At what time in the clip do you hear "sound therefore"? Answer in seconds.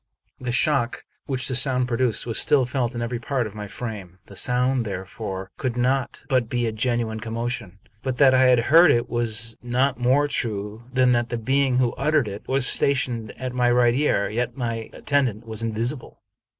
4.35-5.51